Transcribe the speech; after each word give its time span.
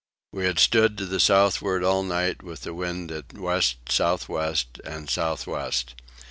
We 0.31 0.45
had 0.45 0.57
stood 0.57 0.97
to 0.97 1.05
the 1.05 1.19
southward 1.19 1.83
all 1.83 2.01
night 2.01 2.41
with 2.41 2.61
the 2.63 2.73
wind 2.73 3.11
at 3.11 3.37
west 3.37 3.77
south 3.91 4.27
west 4.27 4.81
and 4.83 5.07
south 5.07 5.45
west. 5.45 5.93